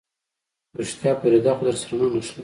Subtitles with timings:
[0.79, 2.39] رښتيا فريده خو درسره نه نښلي.